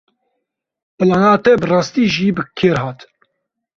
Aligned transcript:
Plana 0.97 1.29
te 1.43 1.51
bi 1.59 1.65
rastî 1.71 2.05
jî 2.15 2.27
bi 2.35 2.43
kêr 2.57 2.77
hat. 2.85 2.99